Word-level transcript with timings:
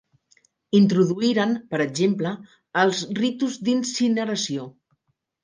Introduïren, 0.77 1.53
per 1.73 1.81
exemple, 1.85 2.31
els 2.85 3.03
ritus 3.21 3.61
d'incineració. 3.69 4.69